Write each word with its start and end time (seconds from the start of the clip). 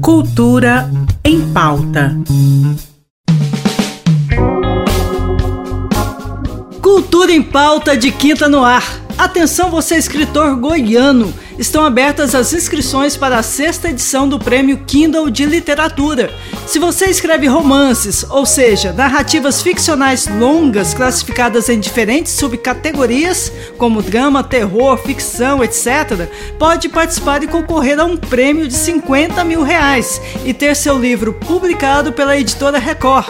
Cultura 0.00 0.90
em 1.24 1.40
pauta. 1.52 2.16
Cultura 6.82 7.32
em 7.32 7.42
pauta 7.42 7.96
de 7.96 8.10
quinta 8.10 8.48
no 8.48 8.64
ar. 8.64 8.82
Atenção, 9.16 9.70
você 9.70 9.96
escritor 9.96 10.56
goiano! 10.56 11.32
Estão 11.58 11.84
abertas 11.84 12.36
as 12.36 12.52
inscrições 12.52 13.16
para 13.16 13.36
a 13.36 13.42
sexta 13.42 13.88
edição 13.88 14.28
do 14.28 14.38
Prêmio 14.38 14.78
Kindle 14.86 15.28
de 15.28 15.44
Literatura. 15.44 16.32
Se 16.68 16.78
você 16.78 17.06
escreve 17.06 17.48
romances, 17.48 18.24
ou 18.30 18.46
seja, 18.46 18.92
narrativas 18.92 19.60
ficcionais 19.60 20.28
longas 20.28 20.94
classificadas 20.94 21.68
em 21.68 21.80
diferentes 21.80 22.30
subcategorias, 22.32 23.50
como 23.76 24.00
drama, 24.00 24.44
terror, 24.44 24.96
ficção, 24.98 25.64
etc., 25.64 26.28
pode 26.60 26.88
participar 26.88 27.42
e 27.42 27.48
concorrer 27.48 27.98
a 27.98 28.04
um 28.04 28.16
prêmio 28.16 28.68
de 28.68 28.74
50 28.74 29.42
mil 29.42 29.64
reais 29.64 30.22
e 30.44 30.54
ter 30.54 30.76
seu 30.76 30.96
livro 30.96 31.32
publicado 31.32 32.12
pela 32.12 32.38
editora 32.38 32.78
Record. 32.78 33.26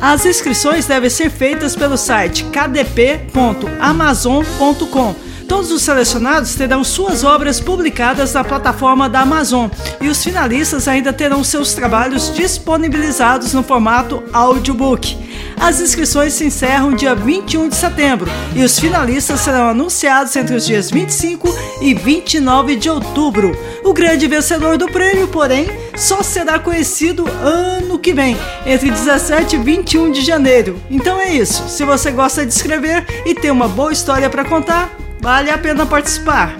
As 0.00 0.26
inscrições 0.26 0.86
devem 0.86 1.08
ser 1.08 1.30
feitas 1.30 1.76
pelo 1.76 1.96
site 1.96 2.44
kdp.amazon.com. 2.44 5.29
Todos 5.50 5.72
os 5.72 5.82
selecionados 5.82 6.54
terão 6.54 6.84
suas 6.84 7.24
obras 7.24 7.58
publicadas 7.58 8.34
na 8.34 8.44
plataforma 8.44 9.08
da 9.08 9.22
Amazon 9.22 9.68
e 10.00 10.08
os 10.08 10.22
finalistas 10.22 10.86
ainda 10.86 11.12
terão 11.12 11.42
seus 11.42 11.74
trabalhos 11.74 12.32
disponibilizados 12.32 13.52
no 13.52 13.60
formato 13.60 14.22
audiobook. 14.32 15.18
As 15.58 15.80
inscrições 15.80 16.34
se 16.34 16.44
encerram 16.44 16.94
dia 16.94 17.16
21 17.16 17.68
de 17.68 17.74
setembro 17.74 18.30
e 18.54 18.62
os 18.62 18.78
finalistas 18.78 19.40
serão 19.40 19.68
anunciados 19.68 20.36
entre 20.36 20.54
os 20.54 20.64
dias 20.64 20.88
25 20.88 21.52
e 21.82 21.94
29 21.94 22.76
de 22.76 22.88
outubro. 22.88 23.50
O 23.82 23.92
grande 23.92 24.28
vencedor 24.28 24.78
do 24.78 24.86
prêmio, 24.86 25.26
porém, 25.26 25.66
só 25.96 26.22
será 26.22 26.60
conhecido 26.60 27.28
ano 27.42 27.98
que 27.98 28.14
vem, 28.14 28.36
entre 28.64 28.88
17 28.88 29.56
e 29.56 29.58
21 29.58 30.12
de 30.12 30.20
janeiro. 30.20 30.80
Então 30.88 31.18
é 31.18 31.34
isso. 31.34 31.68
Se 31.68 31.84
você 31.84 32.12
gosta 32.12 32.46
de 32.46 32.52
escrever 32.52 33.04
e 33.26 33.34
tem 33.34 33.50
uma 33.50 33.66
boa 33.66 33.92
história 33.92 34.30
para 34.30 34.44
contar, 34.44 34.96
vale 35.20 35.50
a 35.50 35.58
pena 35.58 35.86
participar. 35.86 36.56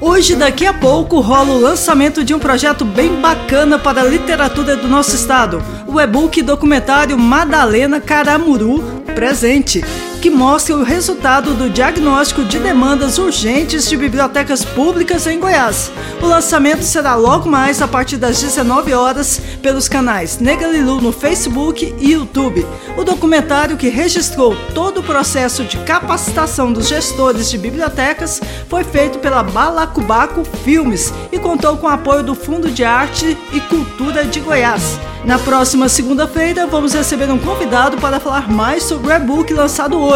Hoje, 0.00 0.36
daqui 0.36 0.66
a 0.66 0.72
pouco, 0.72 1.20
rola 1.20 1.52
o 1.52 1.60
lançamento 1.60 2.22
de 2.22 2.34
um 2.34 2.38
projeto 2.38 2.84
bem 2.84 3.20
bacana 3.20 3.78
para 3.78 4.02
a 4.02 4.04
literatura 4.04 4.76
do 4.76 4.88
nosso 4.88 5.14
estado, 5.14 5.62
o 5.86 6.00
e-book 6.00 6.42
documentário 6.42 7.18
Madalena 7.18 8.00
Caramuru 8.00 8.82
Presente 9.14 9.82
que 10.24 10.30
mostra 10.30 10.74
o 10.74 10.82
resultado 10.82 11.52
do 11.52 11.68
diagnóstico 11.68 12.46
de 12.46 12.58
demandas 12.58 13.18
urgentes 13.18 13.86
de 13.86 13.94
bibliotecas 13.94 14.64
públicas 14.64 15.26
em 15.26 15.38
Goiás. 15.38 15.92
O 16.22 16.26
lançamento 16.26 16.82
será 16.82 17.14
logo 17.14 17.46
mais 17.46 17.82
a 17.82 17.86
partir 17.86 18.16
das 18.16 18.40
19 18.40 18.94
horas 18.94 19.38
pelos 19.60 19.86
canais 19.86 20.38
Negalilu 20.38 20.98
no 20.98 21.12
Facebook 21.12 21.94
e 21.98 22.12
YouTube. 22.12 22.66
O 22.96 23.04
documentário 23.04 23.76
que 23.76 23.90
registrou 23.90 24.56
todo 24.74 25.00
o 25.00 25.02
processo 25.02 25.62
de 25.62 25.76
capacitação 25.80 26.72
dos 26.72 26.88
gestores 26.88 27.50
de 27.50 27.58
bibliotecas 27.58 28.40
foi 28.66 28.82
feito 28.82 29.18
pela 29.18 29.42
Balacubaco 29.42 30.42
Filmes 30.64 31.12
e 31.30 31.38
contou 31.38 31.76
com 31.76 31.86
o 31.86 31.90
apoio 31.90 32.22
do 32.22 32.34
Fundo 32.34 32.70
de 32.70 32.82
Arte 32.82 33.36
e 33.52 33.60
Cultura 33.60 34.24
de 34.24 34.40
Goiás. 34.40 34.98
Na 35.22 35.38
próxima 35.38 35.88
segunda-feira, 35.88 36.66
vamos 36.66 36.92
receber 36.92 37.30
um 37.30 37.38
convidado 37.38 37.96
para 37.96 38.20
falar 38.20 38.50
mais 38.50 38.82
sobre 38.82 39.08
o 39.08 39.16
e-book 39.16 39.54
lançado 39.54 39.98
hoje 39.98 40.13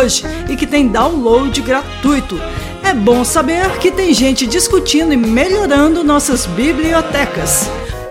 e 0.49 0.57
que 0.57 0.67
tem 0.67 0.89
download 0.89 1.61
gratuito. 1.61 2.41
É 2.83 2.95
bom 2.95 3.25
saber 3.25 3.79
que 3.79 3.91
tem 3.91 4.15
gente 4.15 4.47
discutindo 4.47 5.13
e 5.13 5.17
melhorando 5.17 6.05
nossas 6.05 6.47
bibliotecas. 6.47 7.69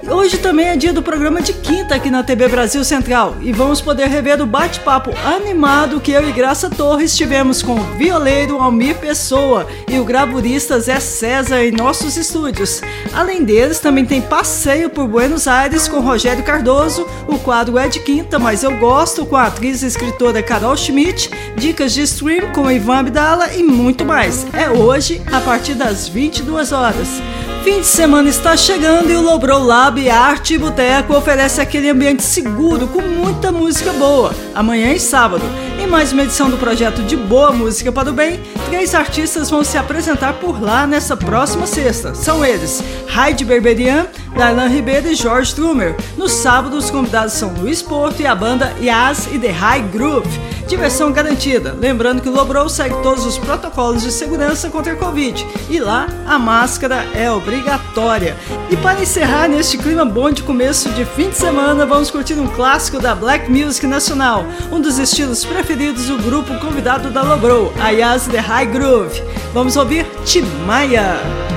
Hoje 0.09 0.37
também 0.37 0.67
é 0.67 0.77
dia 0.77 0.93
do 0.93 1.03
programa 1.03 1.41
de 1.41 1.51
quinta 1.51 1.93
aqui 1.93 2.09
na 2.09 2.23
TV 2.23 2.47
Brasil 2.47 2.81
Central 2.81 3.35
e 3.41 3.51
vamos 3.51 3.81
poder 3.81 4.07
rever 4.07 4.41
o 4.41 4.45
bate-papo 4.45 5.11
animado 5.25 5.99
que 5.99 6.13
eu 6.13 6.27
e 6.27 6.31
Graça 6.31 6.69
Torres 6.69 7.15
tivemos 7.15 7.61
com 7.61 7.73
o 7.73 7.83
violeiro 7.97 8.57
Almir 8.57 8.95
Pessoa 8.99 9.67
e 9.85 9.99
o 9.99 10.05
gravurista 10.05 10.79
Zé 10.79 11.01
César 11.01 11.61
em 11.61 11.71
nossos 11.71 12.15
estúdios. 12.15 12.81
Além 13.13 13.43
deles, 13.43 13.79
também 13.79 14.05
tem 14.05 14.21
passeio 14.21 14.89
por 14.89 15.09
Buenos 15.09 15.45
Aires 15.45 15.89
com 15.89 15.99
Rogério 15.99 16.43
Cardoso, 16.43 17.05
o 17.27 17.37
quadro 17.37 17.77
é 17.77 17.89
de 17.89 17.99
quinta, 17.99 18.39
mas 18.39 18.63
eu 18.63 18.77
gosto 18.77 19.25
com 19.25 19.35
a 19.35 19.47
atriz 19.47 19.83
e 19.83 19.87
escritora 19.87 20.41
Carol 20.41 20.77
Schmidt, 20.77 21.29
dicas 21.57 21.93
de 21.93 22.03
stream 22.03 22.53
com 22.53 22.71
Ivan 22.71 22.99
Abdala 22.99 23.53
e 23.55 23.61
muito 23.61 24.05
mais. 24.05 24.47
É 24.53 24.69
hoje, 24.69 25.21
a 25.33 25.41
partir 25.41 25.73
das 25.73 26.07
22 26.07 26.71
horas. 26.71 27.21
Fim 27.67 27.81
de 27.81 27.85
semana 27.85 28.29
está 28.29 28.55
chegando 28.55 29.11
e 29.11 29.15
o 29.17 29.21
Lobrow 29.21 29.61
Lab 29.61 30.09
Arte 30.09 30.53
e 30.53 30.57
Boteco 30.57 31.13
oferece 31.13 31.59
aquele 31.59 31.89
ambiente 31.89 32.23
seguro 32.23 32.87
com 32.87 33.01
muita 33.01 33.51
música 33.51 33.91
boa. 33.91 34.33
Amanhã 34.55 34.93
e 34.93 34.99
sábado. 35.01 35.43
Em 35.77 35.85
mais 35.85 36.13
uma 36.13 36.23
edição 36.23 36.49
do 36.49 36.55
projeto 36.55 37.03
de 37.03 37.17
Boa 37.17 37.51
Música 37.51 37.91
para 37.91 38.09
o 38.09 38.13
Bem, 38.13 38.39
três 38.69 38.95
artistas 38.95 39.49
vão 39.49 39.65
se 39.65 39.77
apresentar 39.77 40.35
por 40.35 40.61
lá 40.61 40.87
nessa 40.87 41.17
próxima 41.17 41.67
sexta. 41.67 42.15
São 42.15 42.43
eles 42.43 42.81
Heidi 43.13 43.43
Berberian, 43.43 44.07
Darlan 44.33 44.69
Ribeiro 44.69 45.09
e 45.09 45.13
Jorge 45.13 45.53
Trumer. 45.53 45.93
No 46.15 46.29
sábado, 46.29 46.77
os 46.77 46.89
convidados 46.89 47.33
são 47.33 47.53
Luiz 47.53 47.81
Porto 47.81 48.21
e 48.21 48.25
a 48.25 48.33
banda 48.33 48.73
Yas 48.81 49.27
e 49.29 49.37
The 49.37 49.51
High 49.51 49.89
Groove 49.91 50.56
diversão 50.67 51.11
garantida. 51.11 51.75
Lembrando 51.79 52.21
que 52.21 52.29
o 52.29 52.31
Lobrow 52.31 52.69
segue 52.69 52.95
todos 53.01 53.25
os 53.25 53.37
protocolos 53.37 54.03
de 54.03 54.11
segurança 54.11 54.69
contra 54.69 54.93
a 54.93 54.95
Covid 54.95 55.45
e 55.69 55.79
lá 55.79 56.07
a 56.27 56.37
máscara 56.37 57.05
é 57.15 57.31
obrigatória. 57.31 58.35
E 58.69 58.75
para 58.77 59.01
encerrar 59.01 59.47
neste 59.47 59.77
clima 59.77 60.05
bom 60.05 60.29
de 60.29 60.43
começo 60.43 60.89
de 60.89 61.05
fim 61.05 61.29
de 61.29 61.37
semana, 61.37 61.85
vamos 61.85 62.11
curtir 62.11 62.35
um 62.35 62.47
clássico 62.47 62.99
da 62.99 63.15
Black 63.15 63.49
Music 63.49 63.87
Nacional, 63.87 64.45
um 64.71 64.79
dos 64.79 64.99
estilos 64.99 65.43
preferidos 65.45 66.05
do 66.05 66.17
grupo 66.17 66.53
convidado 66.59 67.09
da 67.09 67.23
Lobrow, 67.23 67.73
a 67.79 67.89
Yas 67.89 68.27
The 68.27 68.39
High 68.39 68.67
Groove. 68.67 69.23
Vamos 69.53 69.77
ouvir 69.77 70.05
Timaya. 70.25 71.56